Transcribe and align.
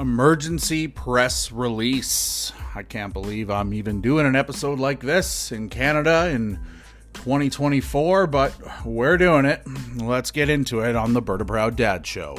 Emergency 0.00 0.88
press 0.88 1.52
release. 1.52 2.54
I 2.74 2.82
can't 2.82 3.12
believe 3.12 3.50
I'm 3.50 3.74
even 3.74 4.00
doing 4.00 4.24
an 4.24 4.34
episode 4.34 4.78
like 4.78 5.00
this 5.00 5.52
in 5.52 5.68
Canada 5.68 6.30
in 6.30 6.58
2024, 7.12 8.26
but 8.26 8.54
we're 8.86 9.18
doing 9.18 9.44
it. 9.44 9.60
Let's 9.96 10.30
get 10.30 10.48
into 10.48 10.80
it 10.80 10.96
on 10.96 11.12
the 11.12 11.20
Berta 11.20 11.44
Proud 11.44 11.76
Dad 11.76 12.06
Show. 12.06 12.34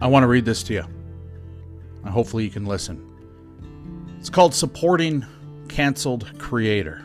I 0.00 0.06
want 0.06 0.22
to 0.22 0.26
read 0.26 0.46
this 0.46 0.62
to 0.62 0.72
you. 0.72 0.84
Hopefully, 2.08 2.44
you 2.44 2.50
can 2.50 2.64
listen. 2.64 3.06
It's 4.18 4.30
called 4.30 4.54
Supporting 4.54 5.26
Cancelled 5.70 6.36
Creator. 6.36 7.00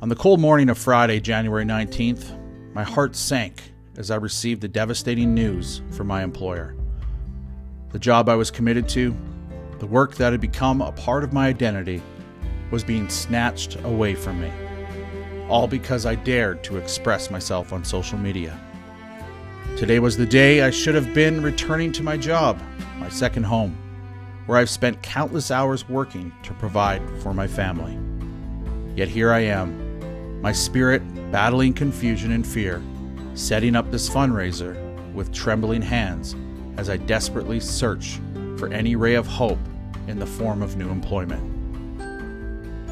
On 0.00 0.08
the 0.08 0.16
cold 0.16 0.40
morning 0.40 0.70
of 0.70 0.78
Friday, 0.78 1.20
January 1.20 1.66
19th, 1.66 2.72
my 2.72 2.82
heart 2.82 3.14
sank 3.14 3.74
as 3.98 4.10
I 4.10 4.16
received 4.16 4.62
the 4.62 4.68
devastating 4.68 5.34
news 5.34 5.82
from 5.90 6.06
my 6.06 6.22
employer. 6.22 6.74
The 7.90 7.98
job 7.98 8.30
I 8.30 8.34
was 8.34 8.50
committed 8.50 8.88
to, 8.88 9.14
the 9.78 9.86
work 9.86 10.14
that 10.14 10.32
had 10.32 10.40
become 10.40 10.80
a 10.80 10.90
part 10.92 11.22
of 11.22 11.34
my 11.34 11.48
identity, 11.48 12.00
was 12.70 12.82
being 12.82 13.10
snatched 13.10 13.76
away 13.84 14.14
from 14.14 14.40
me. 14.40 14.50
All 15.50 15.68
because 15.68 16.06
I 16.06 16.14
dared 16.14 16.64
to 16.64 16.78
express 16.78 17.30
myself 17.30 17.74
on 17.74 17.84
social 17.84 18.16
media. 18.16 18.58
Today 19.76 19.98
was 19.98 20.16
the 20.16 20.24
day 20.24 20.62
I 20.62 20.70
should 20.70 20.94
have 20.94 21.12
been 21.12 21.42
returning 21.42 21.92
to 21.92 22.02
my 22.02 22.16
job, 22.16 22.58
my 22.98 23.10
second 23.10 23.42
home, 23.42 23.76
where 24.48 24.56
I've 24.56 24.70
spent 24.70 25.02
countless 25.02 25.50
hours 25.50 25.86
working 25.90 26.32
to 26.42 26.54
provide 26.54 27.02
for 27.20 27.34
my 27.34 27.46
family. 27.46 27.98
Yet 28.96 29.06
here 29.06 29.30
I 29.30 29.40
am, 29.40 30.40
my 30.40 30.52
spirit 30.52 31.02
battling 31.30 31.74
confusion 31.74 32.32
and 32.32 32.46
fear, 32.46 32.82
setting 33.34 33.76
up 33.76 33.90
this 33.90 34.08
fundraiser 34.08 34.74
with 35.12 35.34
trembling 35.34 35.82
hands 35.82 36.34
as 36.78 36.88
I 36.88 36.96
desperately 36.96 37.60
search 37.60 38.20
for 38.56 38.72
any 38.72 38.96
ray 38.96 39.16
of 39.16 39.26
hope 39.26 39.58
in 40.06 40.18
the 40.18 40.24
form 40.24 40.62
of 40.62 40.78
new 40.78 40.88
employment. 40.88 41.44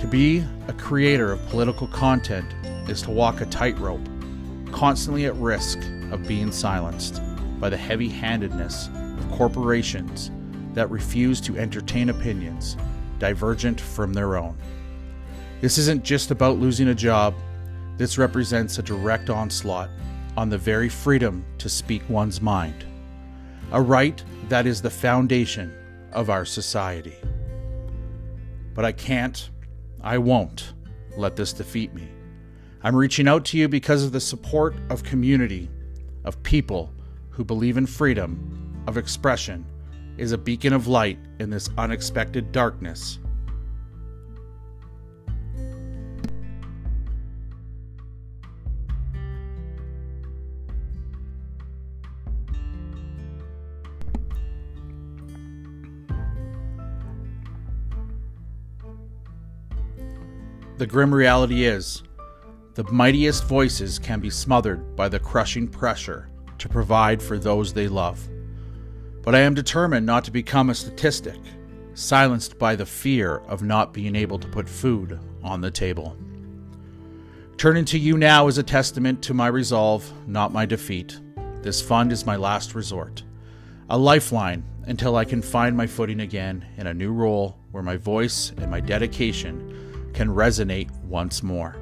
To 0.00 0.08
be 0.08 0.44
a 0.66 0.72
creator 0.72 1.30
of 1.30 1.48
political 1.50 1.86
content 1.86 2.52
is 2.90 3.00
to 3.02 3.12
walk 3.12 3.42
a 3.42 3.46
tightrope, 3.46 4.04
constantly 4.72 5.26
at 5.26 5.36
risk 5.36 5.78
of 6.10 6.26
being 6.26 6.50
silenced 6.50 7.22
by 7.60 7.68
the 7.68 7.76
heavy 7.76 8.08
handedness 8.08 8.88
of 8.88 9.30
corporations 9.30 10.32
that 10.74 10.90
refuse 10.90 11.40
to 11.40 11.56
entertain 11.56 12.10
opinions 12.10 12.76
divergent 13.18 13.80
from 13.80 14.12
their 14.12 14.36
own. 14.36 14.56
This 15.60 15.78
isn't 15.78 16.04
just 16.04 16.30
about 16.30 16.58
losing 16.58 16.88
a 16.88 16.94
job, 16.94 17.34
this 17.96 18.18
represents 18.18 18.78
a 18.78 18.82
direct 18.82 19.30
onslaught 19.30 19.88
on 20.36 20.50
the 20.50 20.58
very 20.58 20.88
freedom 20.88 21.44
to 21.58 21.68
speak 21.68 22.02
one's 22.08 22.42
mind, 22.42 22.84
a 23.72 23.80
right 23.80 24.22
that 24.48 24.66
is 24.66 24.82
the 24.82 24.90
foundation 24.90 25.72
of 26.12 26.28
our 26.28 26.44
society. 26.44 27.16
But 28.74 28.84
I 28.84 28.92
can't, 28.92 29.48
I 30.02 30.18
won't 30.18 30.74
let 31.16 31.36
this 31.36 31.52
defeat 31.52 31.94
me. 31.94 32.08
I'm 32.82 32.96
reaching 32.96 33.28
out 33.28 33.44
to 33.46 33.56
you 33.56 33.68
because 33.68 34.04
of 34.04 34.12
the 34.12 34.20
support 34.20 34.74
of 34.90 35.04
community 35.04 35.70
of 36.24 36.42
people 36.42 36.92
who 37.30 37.44
believe 37.44 37.76
in 37.76 37.86
freedom 37.86 38.84
of 38.86 38.98
expression 38.98 39.64
is 40.16 40.32
a 40.32 40.38
beacon 40.38 40.72
of 40.72 40.86
light 40.86 41.18
in 41.38 41.50
this 41.50 41.70
unexpected 41.76 42.52
darkness. 42.52 43.18
The 60.76 60.86
grim 60.88 61.14
reality 61.14 61.64
is 61.64 62.02
the 62.74 62.84
mightiest 62.90 63.44
voices 63.44 64.00
can 64.00 64.18
be 64.18 64.28
smothered 64.28 64.96
by 64.96 65.08
the 65.08 65.20
crushing 65.20 65.68
pressure 65.68 66.28
to 66.58 66.68
provide 66.68 67.22
for 67.22 67.38
those 67.38 67.72
they 67.72 67.86
love. 67.86 68.28
But 69.24 69.34
I 69.34 69.40
am 69.40 69.54
determined 69.54 70.04
not 70.04 70.24
to 70.24 70.30
become 70.30 70.68
a 70.68 70.74
statistic, 70.74 71.40
silenced 71.94 72.58
by 72.58 72.76
the 72.76 72.84
fear 72.84 73.38
of 73.46 73.62
not 73.62 73.94
being 73.94 74.14
able 74.14 74.38
to 74.38 74.48
put 74.48 74.68
food 74.68 75.18
on 75.42 75.62
the 75.62 75.70
table. 75.70 76.16
Turning 77.56 77.86
to 77.86 77.98
you 77.98 78.18
now 78.18 78.48
is 78.48 78.58
a 78.58 78.62
testament 78.62 79.22
to 79.22 79.32
my 79.32 79.46
resolve, 79.46 80.12
not 80.28 80.52
my 80.52 80.66
defeat. 80.66 81.18
This 81.62 81.80
fund 81.80 82.12
is 82.12 82.26
my 82.26 82.36
last 82.36 82.74
resort, 82.74 83.22
a 83.88 83.96
lifeline 83.96 84.64
until 84.86 85.16
I 85.16 85.24
can 85.24 85.40
find 85.40 85.74
my 85.74 85.86
footing 85.86 86.20
again 86.20 86.66
in 86.76 86.86
a 86.86 86.92
new 86.92 87.12
role 87.12 87.56
where 87.70 87.82
my 87.82 87.96
voice 87.96 88.52
and 88.58 88.70
my 88.70 88.80
dedication 88.80 90.10
can 90.12 90.28
resonate 90.28 90.90
once 91.04 91.42
more. 91.42 91.76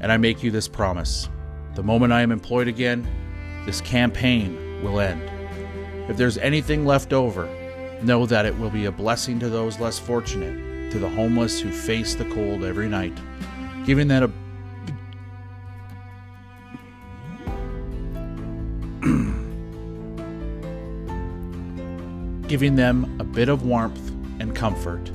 And 0.00 0.10
I 0.10 0.16
make 0.16 0.42
you 0.42 0.50
this 0.50 0.68
promise 0.68 1.28
the 1.74 1.82
moment 1.82 2.12
I 2.12 2.22
am 2.22 2.32
employed 2.32 2.66
again, 2.66 3.06
this 3.66 3.80
campaign 3.82 4.82
will 4.82 4.98
end. 4.98 5.37
If 6.08 6.16
there's 6.16 6.38
anything 6.38 6.86
left 6.86 7.12
over, 7.12 7.46
know 8.02 8.26
that 8.26 8.46
it 8.46 8.58
will 8.58 8.70
be 8.70 8.86
a 8.86 8.92
blessing 8.92 9.38
to 9.40 9.50
those 9.50 9.78
less 9.78 9.98
fortunate, 9.98 10.90
to 10.90 10.98
the 10.98 11.08
homeless 11.08 11.60
who 11.60 11.70
face 11.70 12.14
the 12.14 12.24
cold 12.26 12.64
every 12.64 12.88
night, 12.88 13.12
giving 13.84 14.08
them 14.08 14.22
a 14.22 14.30
giving 22.48 22.74
them 22.74 23.20
a 23.20 23.24
bit 23.24 23.50
of 23.50 23.64
warmth 23.64 24.10
and 24.40 24.56
comfort. 24.56 25.10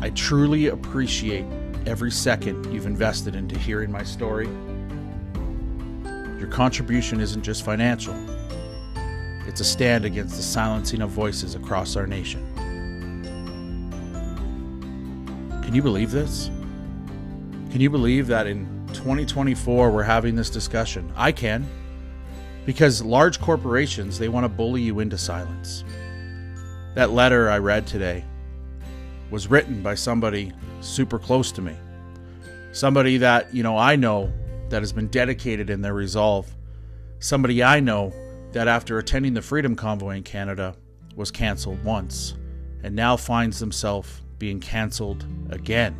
I 0.00 0.08
truly 0.10 0.68
appreciate 0.68 1.44
every 1.86 2.10
second 2.10 2.72
you've 2.72 2.86
invested 2.86 3.34
into 3.34 3.58
hearing 3.58 3.92
my 3.92 4.02
story. 4.02 4.48
Your 6.38 6.48
contribution 6.48 7.20
isn't 7.20 7.42
just 7.42 7.62
financial, 7.64 8.14
it's 9.46 9.60
a 9.60 9.64
stand 9.64 10.04
against 10.04 10.36
the 10.36 10.42
silencing 10.42 11.02
of 11.02 11.10
voices 11.10 11.54
across 11.54 11.96
our 11.96 12.06
nation. 12.06 12.46
Can 15.62 15.74
you 15.74 15.82
believe 15.82 16.10
this? 16.10 16.50
Can 17.70 17.80
you 17.80 17.90
believe 17.90 18.26
that 18.26 18.46
in 18.46 18.66
2024 18.88 19.90
we're 19.90 20.02
having 20.02 20.36
this 20.36 20.50
discussion? 20.50 21.12
I 21.16 21.32
can. 21.32 21.66
Because 22.66 23.02
large 23.02 23.40
corporations, 23.40 24.18
they 24.18 24.28
want 24.28 24.44
to 24.44 24.48
bully 24.48 24.82
you 24.82 25.00
into 25.00 25.18
silence. 25.18 25.82
That 26.94 27.10
letter 27.10 27.50
I 27.50 27.58
read 27.58 27.86
today 27.86 28.24
was 29.30 29.48
written 29.48 29.82
by 29.82 29.94
somebody 29.94 30.52
super 30.80 31.18
close 31.18 31.50
to 31.52 31.62
me. 31.62 31.74
Somebody 32.72 33.16
that, 33.18 33.52
you 33.54 33.62
know, 33.62 33.76
I 33.76 33.96
know 33.96 34.30
that 34.68 34.82
has 34.82 34.92
been 34.92 35.08
dedicated 35.08 35.70
in 35.70 35.80
their 35.80 35.94
resolve. 35.94 36.54
Somebody 37.18 37.62
I 37.62 37.80
know 37.80 38.12
that 38.52 38.68
after 38.68 38.98
attending 38.98 39.34
the 39.34 39.42
Freedom 39.42 39.74
Convoy 39.74 40.16
in 40.16 40.22
Canada 40.22 40.76
was 41.16 41.30
canceled 41.30 41.82
once 41.84 42.34
and 42.82 42.94
now 42.94 43.16
finds 43.16 43.58
himself 43.58 44.22
being 44.38 44.60
canceled 44.60 45.24
again. 45.50 45.96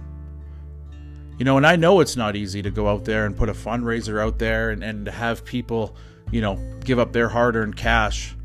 You 1.39 1.45
know, 1.45 1.57
and 1.57 1.67
I 1.67 1.77
know 1.77 2.01
it's 2.01 2.17
not 2.17 2.37
easy 2.37 2.63
to 2.63 2.71
go 2.71 2.89
out 2.89 3.05
there 3.05 3.27
and 3.27 3.37
put 3.37 3.49
a 3.49 3.55
fundraiser 3.55 4.21
out 4.21 4.39
there 4.39 4.71
and, 4.71 4.83
and 4.83 5.09
have 5.09 5.45
people, 5.45 5.97
you 6.31 6.41
know, 6.41 6.57
give 6.85 6.99
up 6.99 7.13
their 7.13 7.29
hard 7.29 7.57
earned 7.57 7.77
cash. 7.77 8.37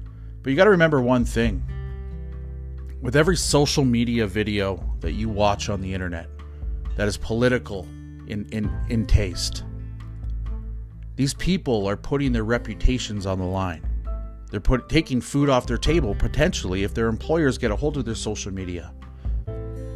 But 0.42 0.52
you 0.52 0.56
got 0.56 0.66
to 0.66 0.72
remember 0.72 1.02
one 1.02 1.26
thing 1.26 1.64
with 3.02 3.16
every 3.16 3.36
social 3.36 3.86
media 3.86 4.26
video 4.26 4.84
that 5.02 5.14
you 5.14 5.30
watch 5.30 5.70
on 5.70 5.82
the 5.82 5.94
internet 5.94 6.30
that 6.96 7.08
is 7.08 7.18
political 7.18 7.84
in, 8.28 8.48
in, 8.52 8.72
in 8.90 9.06
taste, 9.06 9.64
these 11.16 11.34
people 11.34 11.88
are 11.88 11.98
putting 11.98 12.32
their 12.32 12.44
reputations 12.44 13.26
on 13.26 13.40
the 13.40 13.46
line. 13.46 13.87
They're 14.50 14.60
put, 14.60 14.90
taking 14.90 15.22
food 15.22 15.50
off 15.50 15.68
their 15.68 15.78
table 15.78 16.16
potentially 16.16 16.84
if 16.84 16.94
their 16.94 17.08
employers 17.08 17.58
get 17.58 17.72
a 17.72 17.76
hold 17.76 17.98
of 17.98 18.06
their 18.06 18.16
social 18.16 18.54
media. 18.54 18.94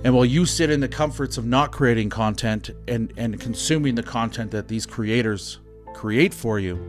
And 0.03 0.15
while 0.15 0.25
you 0.25 0.45
sit 0.45 0.69
in 0.69 0.79
the 0.79 0.87
comforts 0.87 1.37
of 1.37 1.45
not 1.45 1.71
creating 1.71 2.09
content 2.09 2.71
and, 2.87 3.13
and 3.17 3.39
consuming 3.39 3.95
the 3.95 4.03
content 4.03 4.51
that 4.51 4.67
these 4.67 4.85
creators 4.85 5.59
create 5.93 6.33
for 6.33 6.59
you, 6.59 6.79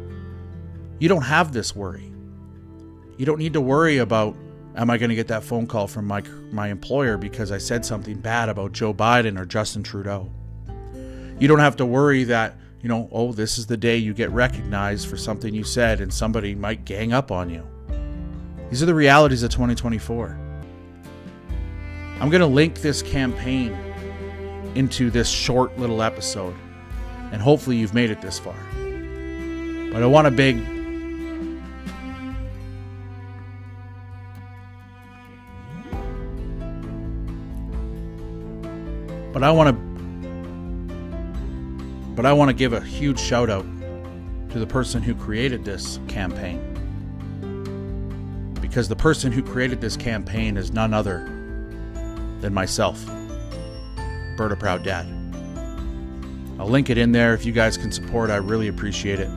you 0.99 1.09
don't 1.09 1.23
have 1.23 1.53
this 1.53 1.77
worry. 1.77 2.13
You 3.19 3.27
don't 3.27 3.39
need 3.39 3.53
to 3.53 3.61
worry 3.61 3.99
about 3.99 4.35
am 4.77 4.89
I 4.89 4.97
going 4.97 5.11
to 5.11 5.15
get 5.15 5.29
that 5.29 5.45
phone 5.45 5.67
call 5.67 5.87
from 5.87 6.07
my 6.07 6.23
my 6.51 6.69
employer 6.69 7.19
because 7.19 7.53
I 7.53 7.59
said 7.59 7.85
something 7.85 8.19
bad 8.19 8.49
about 8.49 8.73
Joe 8.73 8.95
Biden 8.95 9.39
or 9.39 9.45
Justin 9.45 9.83
Trudeau. 9.83 10.31
You 11.39 11.49
don't 11.49 11.59
have 11.59 11.77
to 11.77 11.87
worry 11.87 12.25
that, 12.25 12.57
you 12.83 12.89
know, 12.89 13.09
oh, 13.13 13.33
this 13.33 13.59
is 13.59 13.67
the 13.67 13.77
day 13.77 13.97
you 13.97 14.13
get 14.13 14.31
recognized 14.33 15.09
for 15.09 15.17
something 15.17 15.55
you 15.55 15.63
said 15.63 16.01
and 16.01 16.13
somebody 16.13 16.55
might 16.55 16.85
gang 16.85 17.13
up 17.13 17.31
on 17.31 17.49
you. 17.49 17.65
These 18.71 18.83
are 18.83 18.87
the 18.87 18.95
realities 18.95 19.45
of 19.45 19.51
2024. 19.51 20.37
I'm 22.21 22.29
going 22.29 22.41
to 22.41 22.47
link 22.47 22.81
this 22.81 23.01
campaign 23.01 23.73
into 24.75 25.11
this 25.11 25.29
short 25.29 25.79
little 25.79 26.03
episode, 26.03 26.57
and 27.31 27.41
hopefully 27.41 27.77
you've 27.77 27.95
made 27.95 28.11
it 28.11 28.21
this 28.21 28.39
far. 28.39 28.57
But 29.93 30.03
I 30.03 30.07
want 30.07 30.27
a 30.27 30.31
big 30.31 30.57
But 39.33 39.43
I 39.43 39.51
want 39.51 39.75
to 39.75 39.92
but 42.15 42.27
I 42.27 42.33
want 42.33 42.49
to 42.49 42.55
give 42.55 42.73
a 42.73 42.81
huge 42.81 43.19
shout 43.19 43.51
out 43.51 43.65
to 44.51 44.59
the 44.59 44.67
person 44.67 45.03
who 45.03 45.15
created 45.15 45.65
this 45.65 45.99
campaign. 46.09 46.69
Because 48.61 48.89
the 48.89 48.97
person 48.97 49.33
who 49.33 49.43
created 49.43 49.81
this 49.81 49.97
campaign 49.97 50.57
is 50.57 50.73
none 50.73 50.93
other 50.95 51.25
than 52.41 52.53
myself, 52.53 53.05
Berta 54.37 54.57
Proud 54.57 54.83
Dad. 54.83 55.07
I'll 56.59 56.69
link 56.69 56.91
it 56.91 56.99
in 56.99 57.13
there 57.13 57.35
if 57.35 57.45
you 57.45 57.53
guys 57.53 57.77
can 57.77 57.91
support. 57.91 58.31
I 58.31 58.37
really 58.37 58.69
appreciate 58.69 59.19
it. 59.19 59.31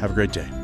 Have 0.00 0.10
a 0.10 0.14
great 0.14 0.32
day. 0.32 0.57